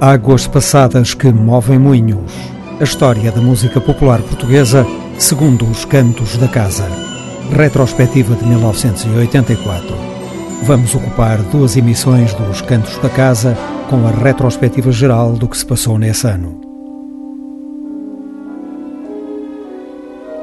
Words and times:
Águas 0.00 0.46
passadas 0.46 1.12
que 1.12 1.30
movem 1.30 1.78
moinhos. 1.78 2.32
A 2.80 2.84
história 2.84 3.30
da 3.30 3.42
música 3.42 3.82
popular 3.82 4.22
portuguesa 4.22 4.86
segundo 5.18 5.66
os 5.66 5.84
cantos 5.84 6.38
da 6.38 6.48
casa. 6.48 6.88
Retrospectiva 7.54 8.34
de 8.34 8.46
1984. 8.46 9.94
Vamos 10.62 10.94
ocupar 10.94 11.36
duas 11.42 11.76
emissões 11.76 12.32
dos 12.32 12.62
Cantos 12.62 12.96
da 12.96 13.10
Casa 13.10 13.54
com 13.90 14.06
a 14.06 14.10
retrospectiva 14.10 14.90
geral 14.90 15.34
do 15.34 15.46
que 15.46 15.58
se 15.58 15.66
passou 15.66 15.98
nesse 15.98 16.26
ano. 16.26 16.58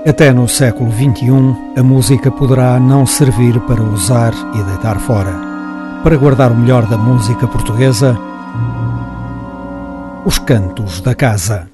Até 0.08 0.32
no 0.32 0.48
século 0.48 0.92
XXI, 0.92 1.56
a 1.76 1.82
música 1.82 2.30
poderá 2.30 2.80
não 2.80 3.08
servir 3.08 3.60
para 3.62 3.82
usar 3.82 4.36
e 4.54 4.62
deitar 4.62 5.00
fora. 5.00 5.34
Para 6.04 6.16
guardar 6.16 6.52
o 6.52 6.56
melhor 6.56 6.86
da 6.86 6.98
música 6.98 7.48
portuguesa, 7.48 8.16
os 10.28 10.40
Cantos 10.40 11.00
da 11.00 11.16
Casa. 11.16 11.70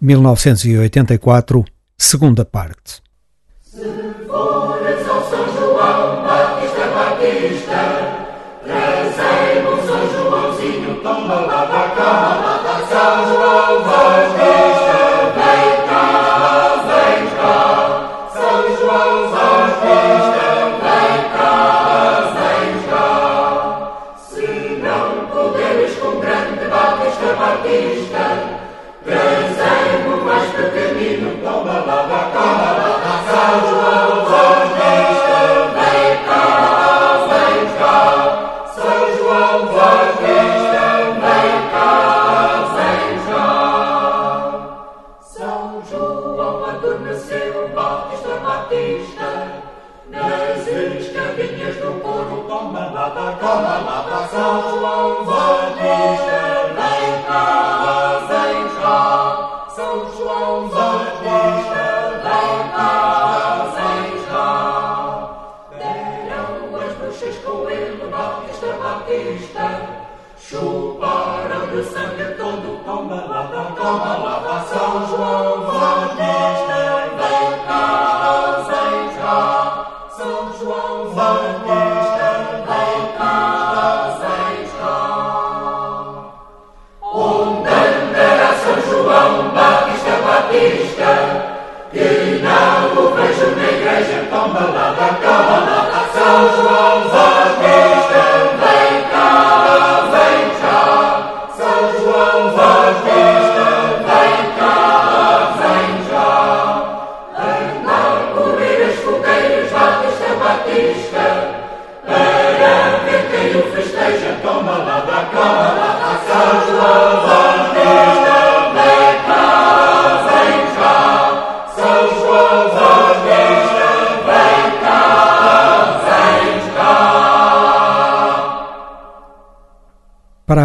1984, 0.00 1.64
segunda 1.96 2.44
parte. 2.44 3.00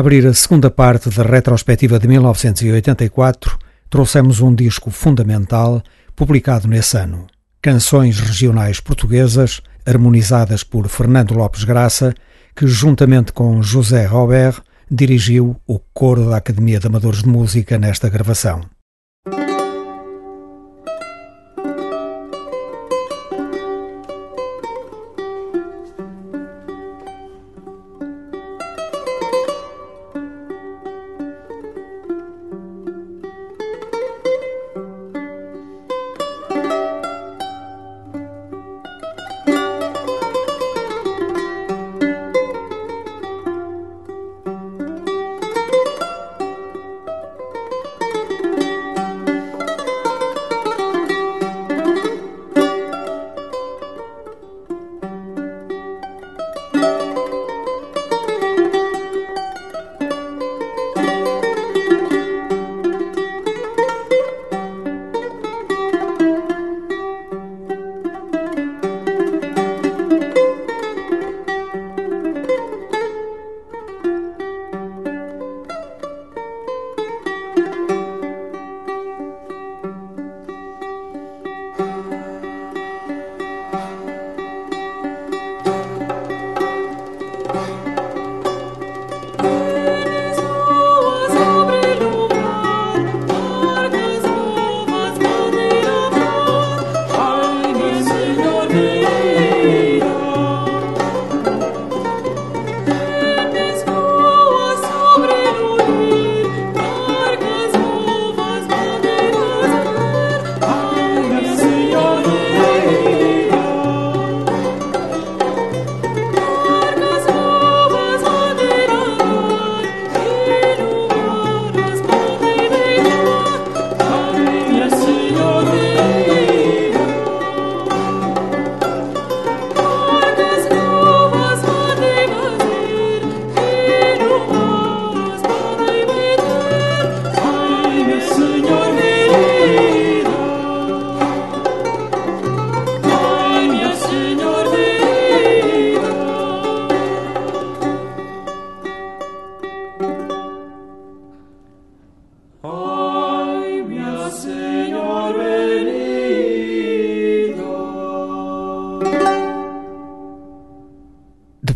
Abrir 0.03 0.27
a 0.27 0.33
segunda 0.33 0.69
parte 0.69 1.09
da 1.09 1.23
retrospectiva 1.23 1.97
de 1.97 2.09
1984, 2.09 3.57
trouxemos 3.89 4.41
um 4.41 4.53
disco 4.53 4.91
fundamental 4.91 5.81
publicado 6.13 6.67
nesse 6.67 6.97
ano. 6.97 7.25
Canções 7.61 8.19
regionais 8.19 8.81
portuguesas, 8.81 9.61
harmonizadas 9.85 10.61
por 10.61 10.89
Fernando 10.89 11.33
Lopes 11.33 11.63
Graça, 11.63 12.13
que 12.53 12.67
juntamente 12.67 13.31
com 13.31 13.63
José 13.63 14.05
Robert 14.05 14.61
dirigiu 14.91 15.55
o 15.65 15.79
coro 15.79 16.29
da 16.29 16.35
Academia 16.35 16.81
de 16.81 16.87
Amadores 16.87 17.23
de 17.23 17.29
Música 17.29 17.79
nesta 17.79 18.09
gravação. 18.09 18.72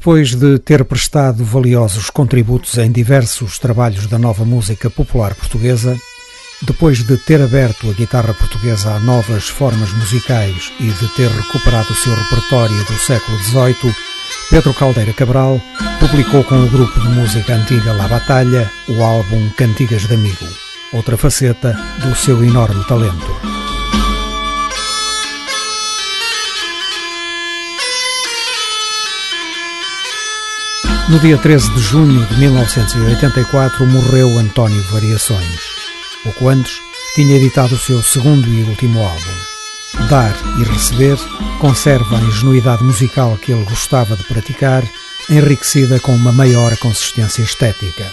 Depois 0.08 0.34
de 0.34 0.58
ter 0.58 0.86
prestado 0.86 1.44
valiosos 1.44 2.10
contributos 2.10 2.78
em 2.78 2.90
diversos 2.90 3.60
trabalhos 3.60 4.08
da 4.08 4.18
nova 4.18 4.46
música 4.46 4.90
popular 4.90 5.36
portuguesa, 5.36 5.98
depois 6.62 7.06
de 7.06 7.18
ter 7.18 7.42
aberto 7.42 7.90
a 7.90 7.92
guitarra 7.92 8.34
portuguesa 8.34 8.94
a 8.94 9.02
novas 9.02 9.50
formas 9.50 9.92
musicais 9.92 10.72
e 10.80 10.86
de 10.86 11.08
ter 11.14 11.30
recuperado 11.30 11.92
o 11.92 11.96
seu 11.98 12.16
repertório 12.16 12.86
do 12.86 12.98
século 13.00 13.38
XVIII, 13.40 13.94
Pedro 14.50 14.74
Caldeira 14.74 15.12
Cabral 15.12 15.60
publicou 16.00 16.42
com 16.46 16.56
o 16.56 16.70
grupo 16.70 16.98
de 17.02 17.10
música 17.10 17.56
antiga 17.56 17.92
La 17.92 18.08
Batalha 18.08 18.72
o 18.88 19.04
álbum 19.04 19.50
Cantigas 19.58 20.08
de 20.08 20.14
Amigo, 20.14 20.48
outra 20.94 21.18
faceta 21.18 21.78
do 22.02 22.16
seu 22.16 22.42
enorme 22.46 22.82
talento. 22.86 23.57
No 31.10 31.18
dia 31.20 31.38
13 31.38 31.74
de 31.74 31.80
junho 31.80 32.26
de 32.26 32.38
1984 32.38 33.88
morreu 33.88 34.38
António 34.38 34.84
Variações. 34.92 35.58
Pouco 36.22 36.50
antes, 36.50 36.82
tinha 37.16 37.38
editado 37.38 37.76
o 37.76 37.80
seu 37.80 38.04
segundo 38.04 38.46
e 38.50 38.64
último 38.64 39.00
álbum. 39.00 40.08
Dar 40.10 40.36
e 40.60 40.64
Receber 40.66 41.18
conserva 41.60 42.18
a 42.18 42.22
ingenuidade 42.22 42.84
musical 42.84 43.38
que 43.38 43.54
ele 43.54 43.64
gostava 43.64 44.18
de 44.18 44.24
praticar, 44.26 44.84
enriquecida 45.30 45.98
com 46.02 46.14
uma 46.14 46.34
maior 46.34 46.76
consistência 46.76 47.42
estética. 47.42 48.12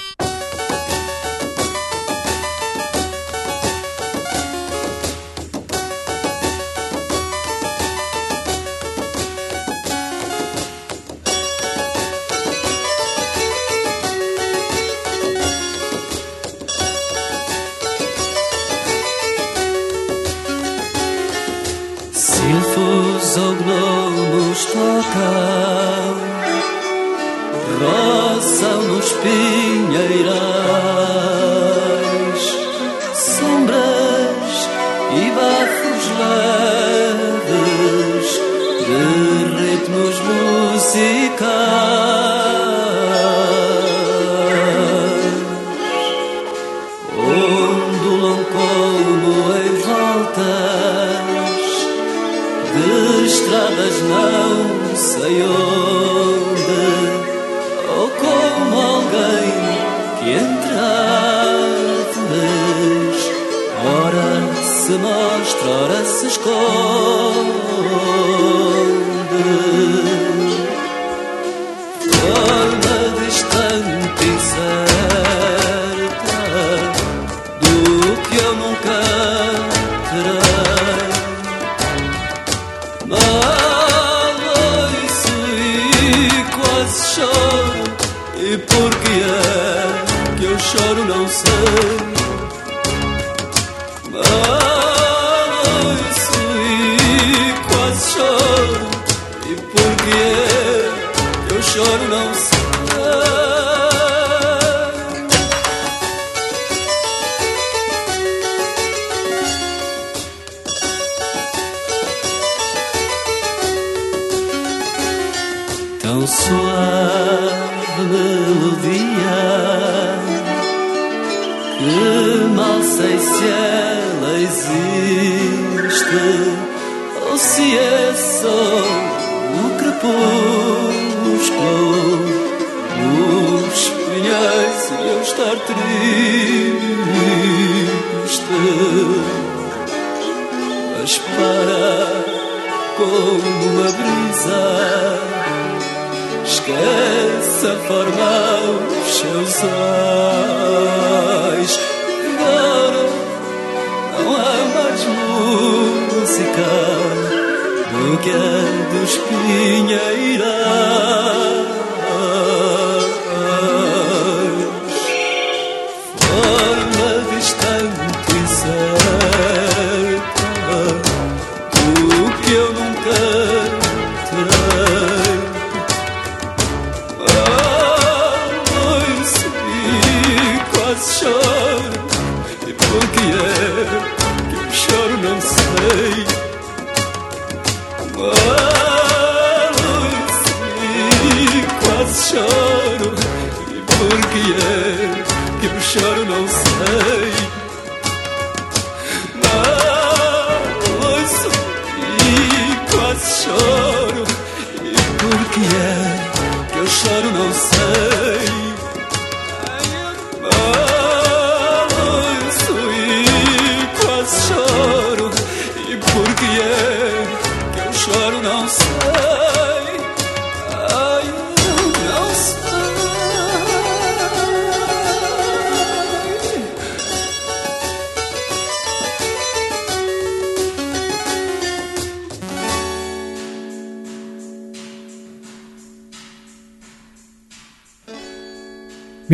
Mil 90.54 91.53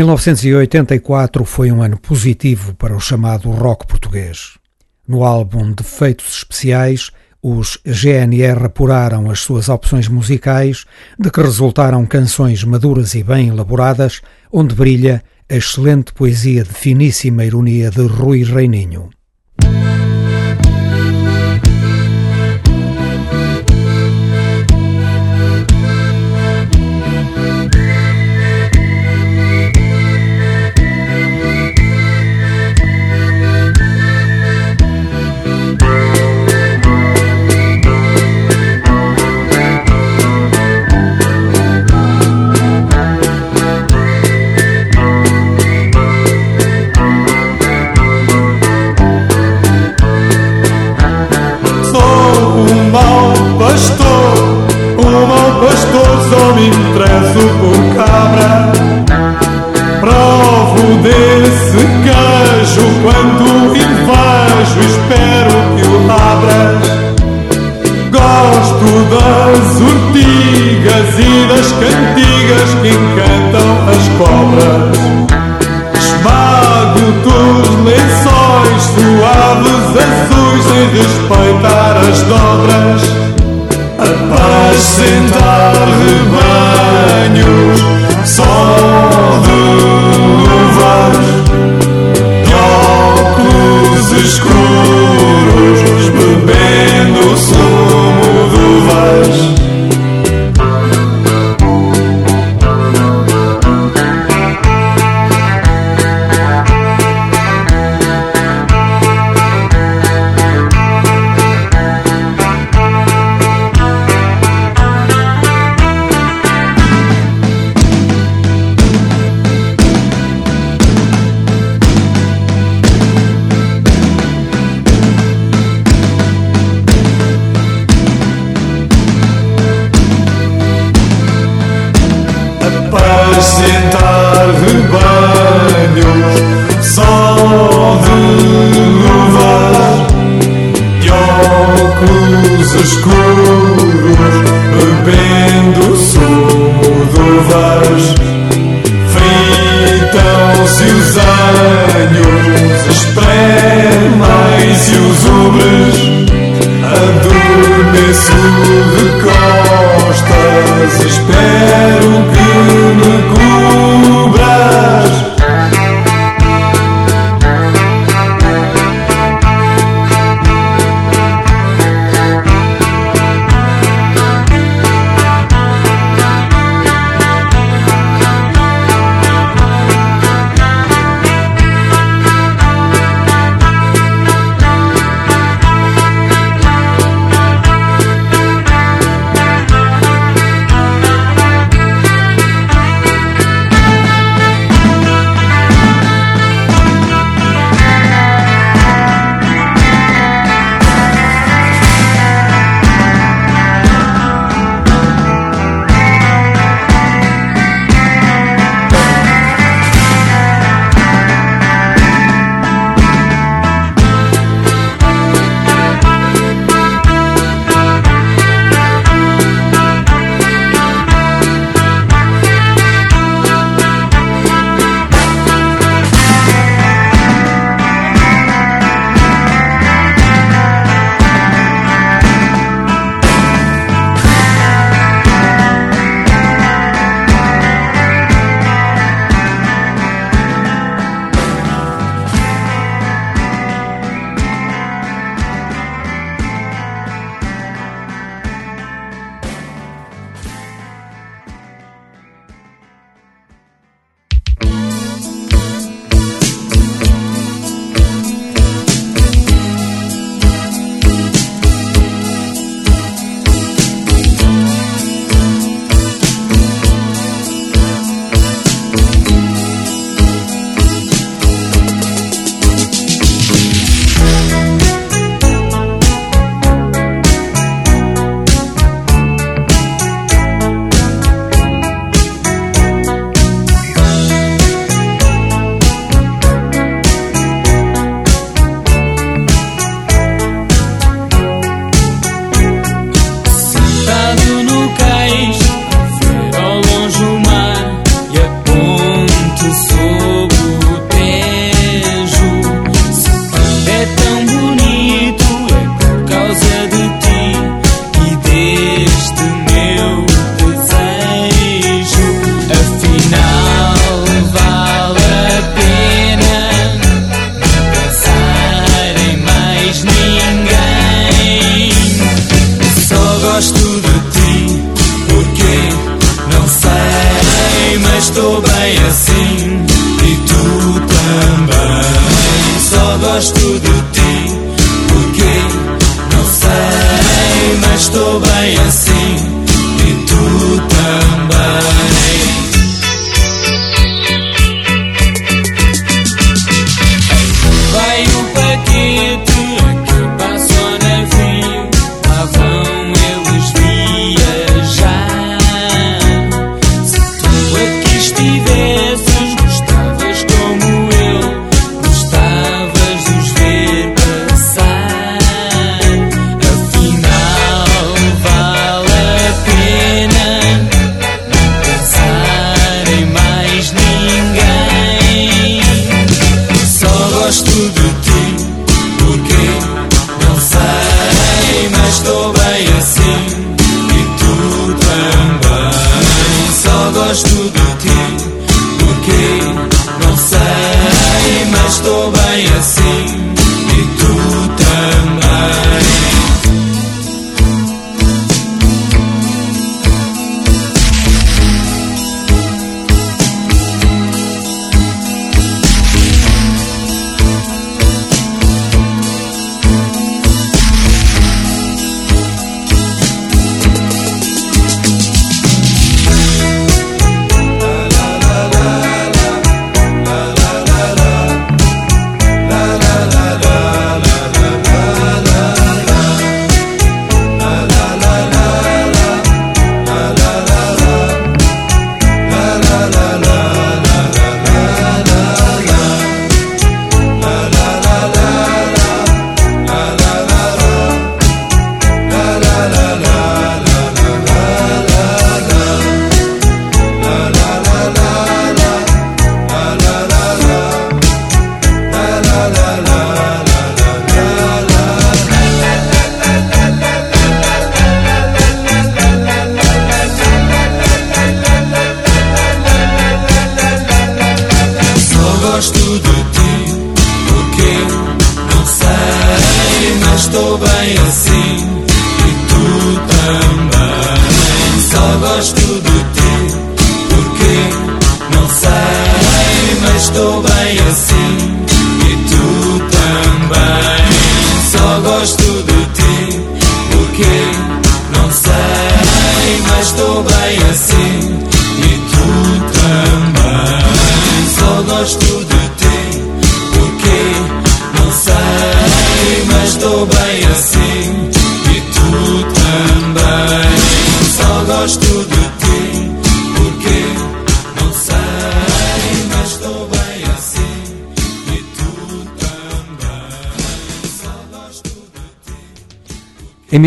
1984 0.00 1.44
foi 1.44 1.70
um 1.70 1.82
ano 1.82 1.98
positivo 1.98 2.74
para 2.74 2.96
o 2.96 3.00
chamado 3.00 3.50
rock 3.50 3.86
português. 3.86 4.56
No 5.06 5.24
álbum 5.24 5.72
Defeitos 5.72 6.38
Especiais, 6.38 7.10
os 7.42 7.78
GNR 7.84 8.64
apuraram 8.64 9.30
as 9.30 9.40
suas 9.40 9.68
opções 9.68 10.08
musicais, 10.08 10.86
de 11.18 11.30
que 11.30 11.42
resultaram 11.42 12.06
canções 12.06 12.64
maduras 12.64 13.14
e 13.14 13.22
bem 13.22 13.48
elaboradas, 13.48 14.22
onde 14.50 14.74
brilha 14.74 15.22
a 15.50 15.56
excelente 15.56 16.14
poesia 16.14 16.64
de 16.64 16.72
finíssima 16.72 17.44
ironia 17.44 17.90
de 17.90 18.06
Rui 18.06 18.42
Reininho. 18.42 19.10
respeitar 80.90 81.96
as 81.96 82.22
dobras, 82.22 83.02
apacentar 83.98 85.74
rebanhos. 86.06 87.80
Só 88.24 88.79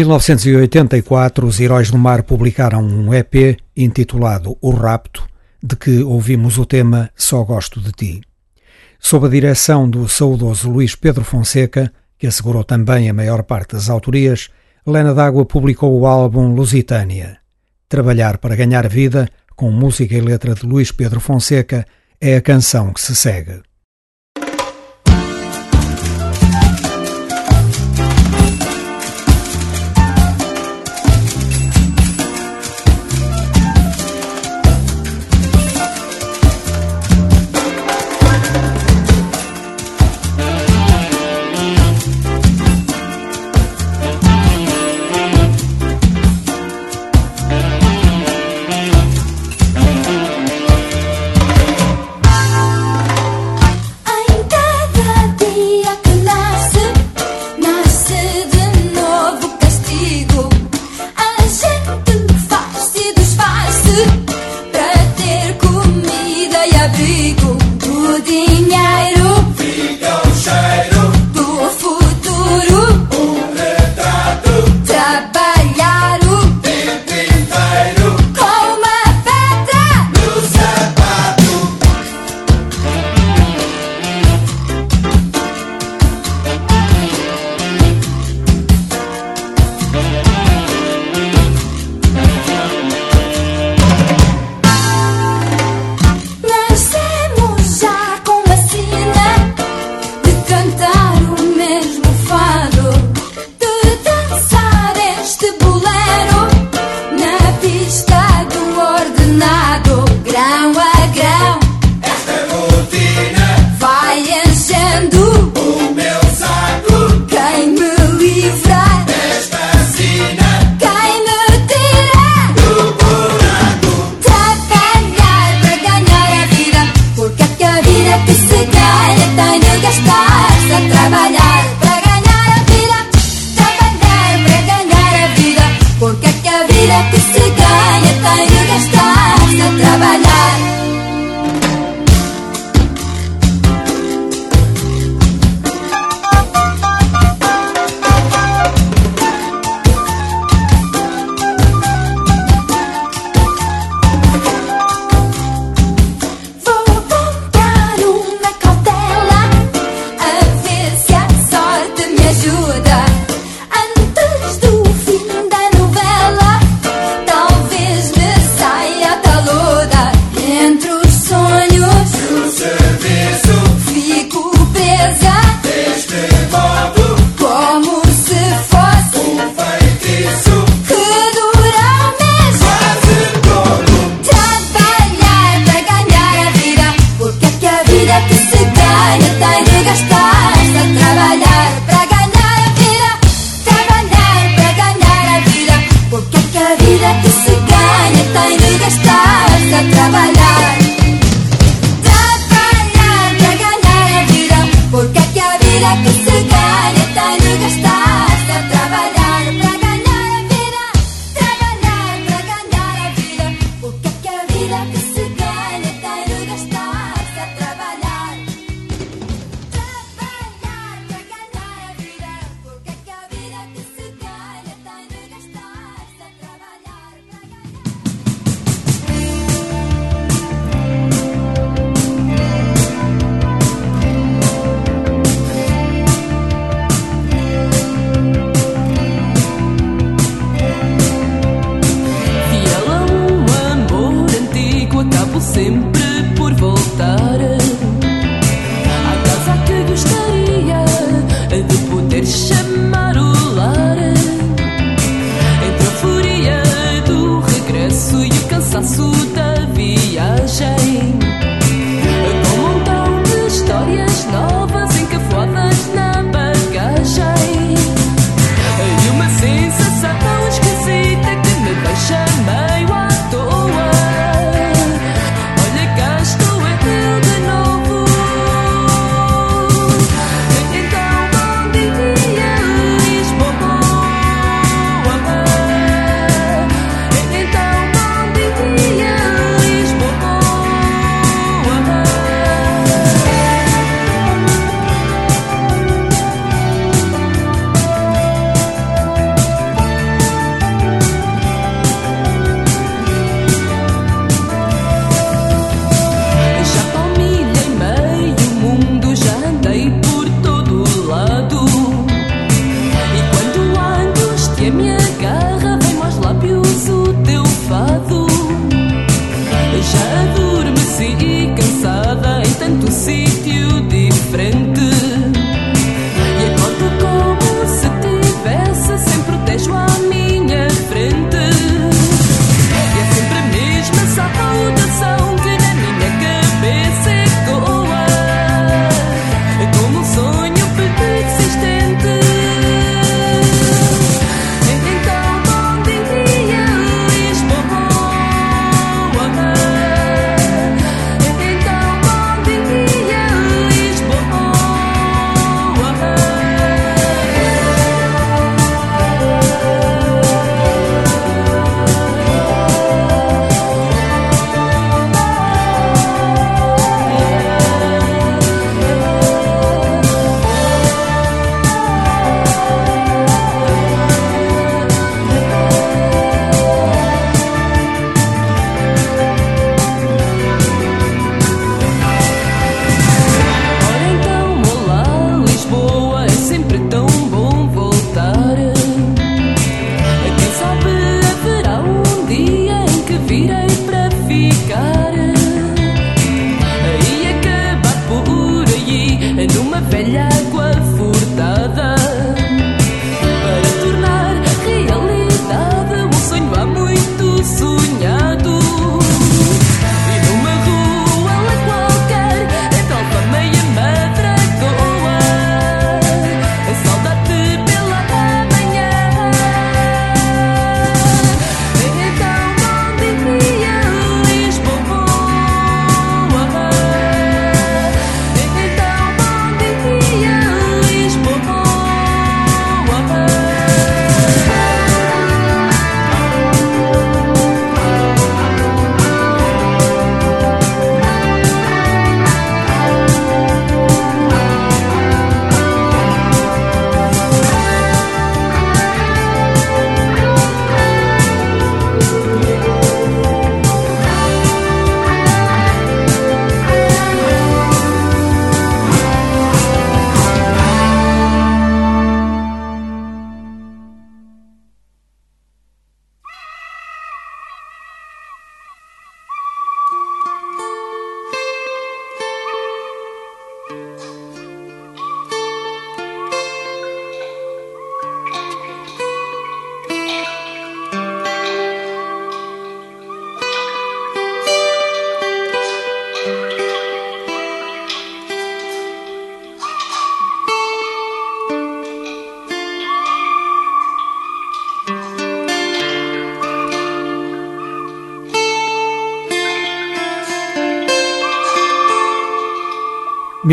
1984, 0.04 1.48
os 1.48 1.62
Heróis 1.62 1.90
do 1.90 1.98
Mar 1.98 2.24
publicaram 2.24 2.84
um 2.84 3.14
EP 3.14 3.58
intitulado 3.76 4.58
O 4.62 4.72
Rapto, 4.72 5.26
de 5.64 5.78
que 5.78 6.04
ouvimos 6.04 6.58
o 6.58 6.66
tema 6.66 7.10
Só 7.16 7.42
Gosto 7.44 7.80
de 7.80 7.92
Ti. 7.94 8.22
Sob 9.00 9.28
a 9.28 9.30
direção 9.30 9.90
do 9.90 10.08
saudoso 10.10 10.70
Luís 10.70 10.94
Pedro 10.94 11.24
Fonseca, 11.24 11.90
que 12.18 12.28
assegurou 12.28 12.66
também 12.66 13.10
a 13.10 13.14
maior 13.14 13.44
parte 13.44 13.76
das 13.76 13.90
autorias, 13.90 14.50
Lena 14.86 15.14
D'Água 15.14 15.46
publicou 15.46 15.98
o 15.98 16.06
álbum 16.06 16.54
Lusitânia. 16.54 17.38
Trabalhar 17.88 18.40
para 18.40 18.58
ganhar 18.58 18.90
vida, 18.90 19.30
com 19.56 19.72
música 19.72 20.16
e 20.16 20.22
letra 20.22 20.54
de 20.54 20.66
Luís 20.66 20.92
Pedro 20.92 21.22
Fonseca, 21.22 21.88
é 22.20 22.36
a 22.36 22.42
canção 22.42 22.92
que 22.92 23.00
se 23.00 23.16
segue. 23.16 23.62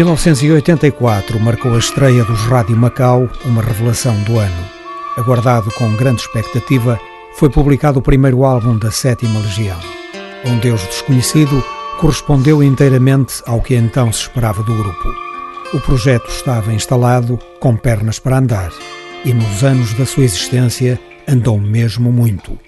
1984 0.01 1.39
marcou 1.39 1.75
a 1.75 1.79
estreia 1.79 2.25
dos 2.25 2.41
Rádio 2.47 2.75
Macau, 2.75 3.29
uma 3.45 3.61
revelação 3.61 4.19
do 4.23 4.39
ano. 4.39 4.65
Aguardado 5.19 5.71
com 5.73 5.95
grande 5.95 6.23
expectativa, 6.23 6.99
foi 7.35 7.51
publicado 7.51 7.99
o 7.99 8.03
primeiro 8.03 8.43
álbum 8.43 8.79
da 8.79 8.91
Sétima 8.91 9.39
Legião. 9.41 9.79
Um 10.47 10.59
Deus 10.59 10.81
Desconhecido 10.87 11.63
correspondeu 11.99 12.63
inteiramente 12.63 13.43
ao 13.45 13.61
que 13.61 13.75
então 13.75 14.11
se 14.11 14.23
esperava 14.23 14.63
do 14.63 14.75
grupo. 14.75 15.15
O 15.75 15.81
projeto 15.81 16.31
estava 16.31 16.73
instalado, 16.73 17.39
com 17.61 17.77
pernas 17.77 18.19
para 18.19 18.39
andar, 18.39 18.73
e 19.23 19.35
nos 19.35 19.63
anos 19.63 19.93
da 19.93 20.07
sua 20.07 20.25
existência 20.25 20.99
andou 21.29 21.61
mesmo 21.61 22.11
muito. 22.11 22.59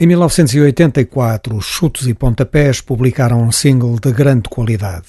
Em 0.00 0.08
1984, 0.08 1.56
os 1.56 1.66
Chutes 1.66 2.08
e 2.08 2.14
Pontapés 2.14 2.80
publicaram 2.80 3.40
um 3.40 3.52
single 3.52 3.96
de 4.00 4.10
grande 4.10 4.48
qualidade. 4.48 5.06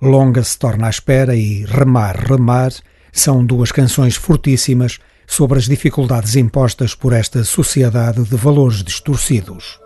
Longa 0.00 0.42
se 0.42 0.58
torna 0.58 0.86
à 0.86 0.90
espera 0.90 1.36
e 1.36 1.66
Remar, 1.66 2.16
Remar 2.16 2.72
são 3.12 3.44
duas 3.44 3.70
canções 3.70 4.16
fortíssimas 4.16 4.98
sobre 5.26 5.58
as 5.58 5.66
dificuldades 5.66 6.34
impostas 6.34 6.94
por 6.94 7.12
esta 7.12 7.44
sociedade 7.44 8.22
de 8.24 8.36
valores 8.36 8.82
distorcidos. 8.82 9.78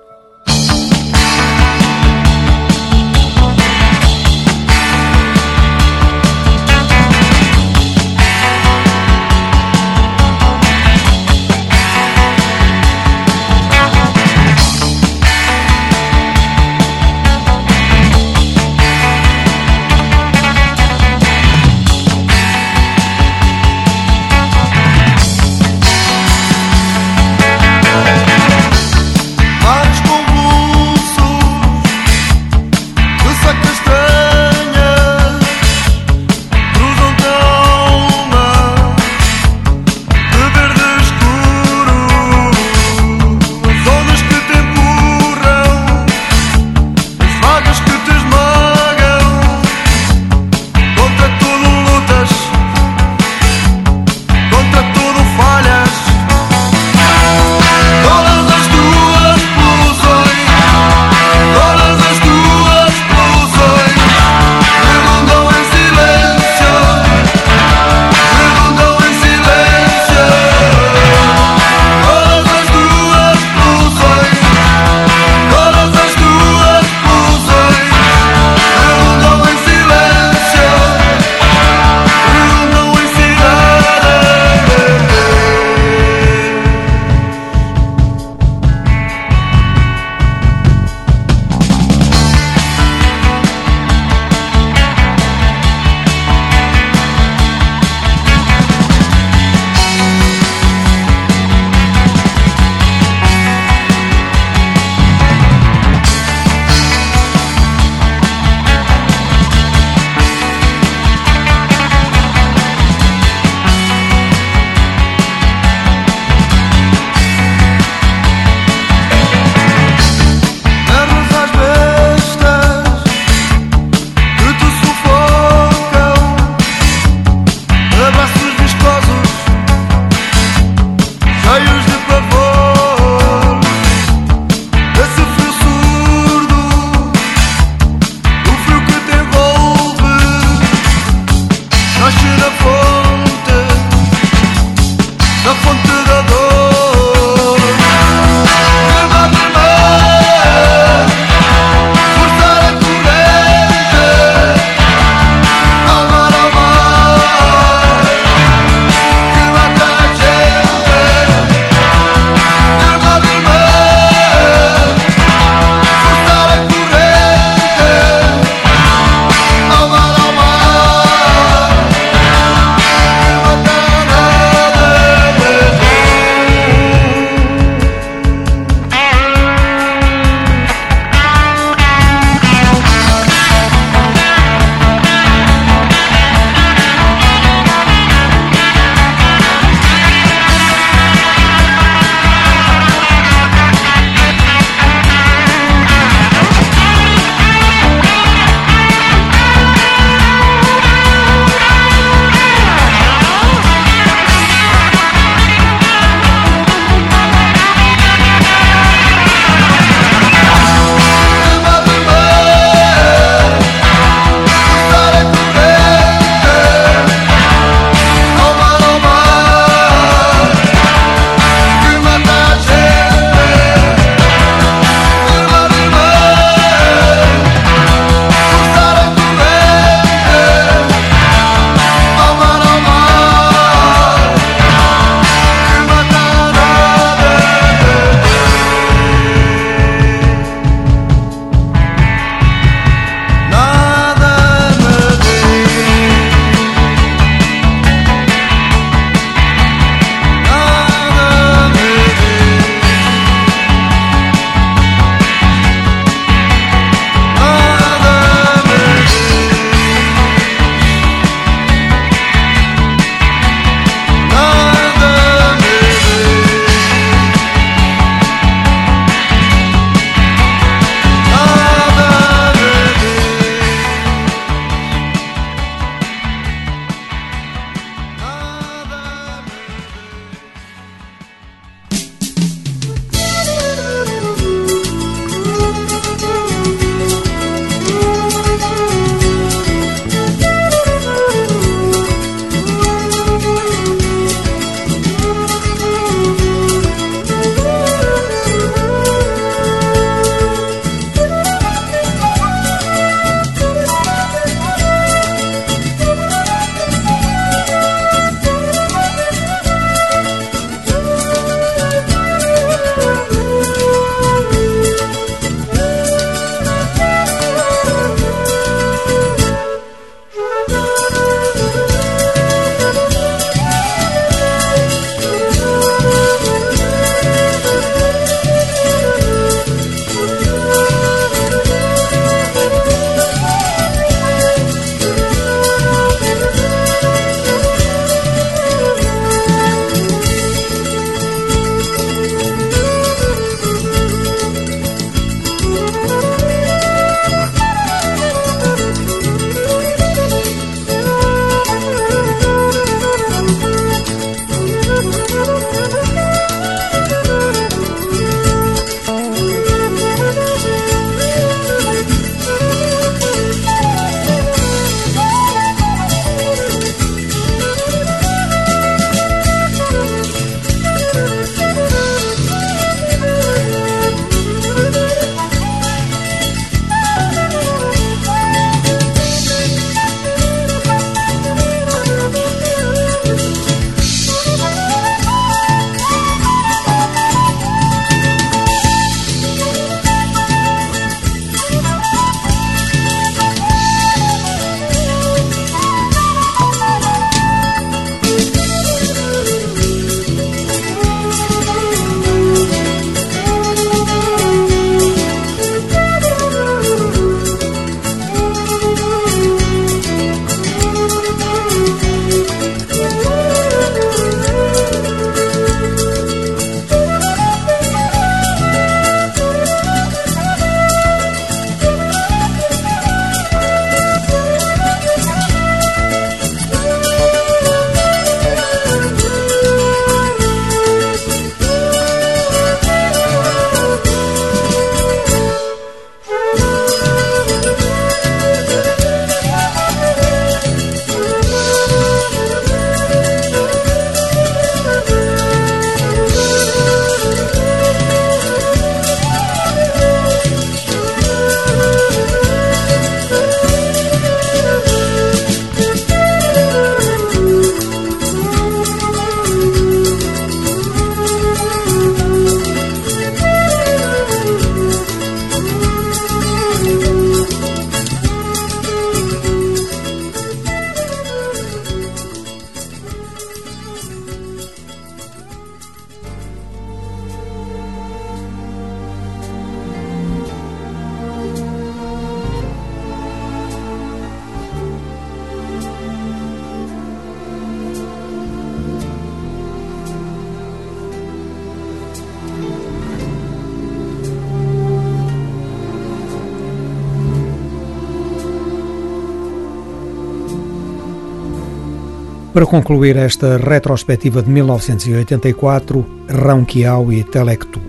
Para 502.57 502.64
concluir 502.64 503.18
esta 503.18 503.59
retrospectiva 503.59 504.42
de 504.42 504.48
1984, 504.48 506.07
Rão 506.26 506.64
Quiau 506.64 507.12
e 507.12 507.22
Telectu. 507.22 507.82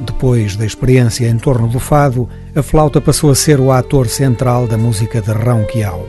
Depois 0.00 0.56
da 0.56 0.66
experiência 0.66 1.26
em 1.26 1.38
torno 1.38 1.66
do 1.68 1.80
fado, 1.80 2.28
a 2.54 2.62
flauta 2.62 3.00
passou 3.00 3.30
a 3.30 3.34
ser 3.34 3.58
o 3.58 3.72
ator 3.72 4.06
central 4.06 4.66
da 4.66 4.76
música 4.76 5.22
de 5.22 5.32
Rão 5.32 5.64
Quiau. 5.64 6.06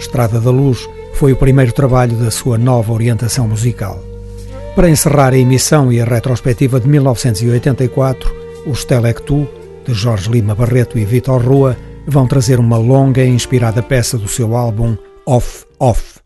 Estrada 0.00 0.40
da 0.40 0.50
Luz 0.50 0.88
foi 1.14 1.32
o 1.32 1.36
primeiro 1.36 1.72
trabalho 1.72 2.16
da 2.16 2.28
sua 2.32 2.58
nova 2.58 2.92
orientação 2.92 3.46
musical. 3.46 4.02
Para 4.74 4.90
encerrar 4.90 5.32
a 5.32 5.38
emissão 5.38 5.92
e 5.92 6.00
a 6.00 6.04
retrospectiva 6.04 6.80
de 6.80 6.88
1984, 6.88 8.34
os 8.66 8.84
Telectu, 8.84 9.46
de 9.86 9.94
Jorge 9.94 10.28
Lima 10.28 10.56
Barreto 10.56 10.98
e 10.98 11.04
Vitor 11.04 11.40
Rua, 11.40 11.76
vão 12.04 12.26
trazer 12.26 12.58
uma 12.58 12.78
longa 12.78 13.22
e 13.22 13.28
inspirada 13.28 13.80
peça 13.80 14.18
do 14.18 14.26
seu 14.26 14.56
álbum 14.56 14.96
Off 15.24 15.64
Off. 15.78 16.17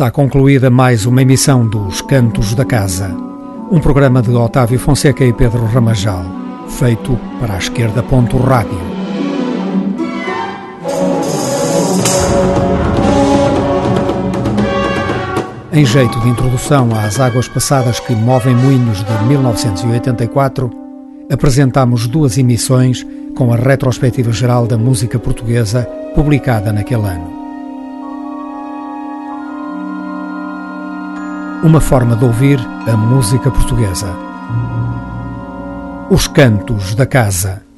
Está 0.00 0.10
concluída 0.10 0.70
mais 0.70 1.04
uma 1.04 1.20
emissão 1.20 1.68
dos 1.68 2.00
Cantos 2.00 2.54
da 2.54 2.64
Casa, 2.64 3.14
um 3.70 3.78
programa 3.78 4.22
de 4.22 4.30
Otávio 4.30 4.78
Fonseca 4.78 5.22
e 5.22 5.30
Pedro 5.30 5.66
Ramajal, 5.66 6.24
feito 6.70 7.20
para 7.38 7.52
a 7.52 7.58
esquerda. 7.58 8.02
Ponto 8.02 8.38
rádio. 8.38 8.80
Em 15.70 15.84
jeito 15.84 16.18
de 16.20 16.30
introdução 16.30 16.88
às 16.94 17.20
águas 17.20 17.46
passadas 17.46 18.00
que 18.00 18.14
movem 18.14 18.54
moinhos 18.54 19.04
de 19.04 19.24
1984, 19.24 20.70
apresentamos 21.30 22.06
duas 22.06 22.38
emissões 22.38 23.06
com 23.36 23.52
a 23.52 23.56
retrospectiva 23.56 24.32
geral 24.32 24.66
da 24.66 24.78
música 24.78 25.18
portuguesa 25.18 25.84
publicada 26.14 26.72
naquele 26.72 27.06
ano. 27.06 27.39
Uma 31.62 31.80
forma 31.80 32.16
de 32.16 32.24
ouvir 32.24 32.58
a 32.86 32.96
música 32.96 33.50
portuguesa. 33.50 34.08
Os 36.08 36.26
Cantos 36.26 36.94
da 36.94 37.06
Casa. 37.06 37.69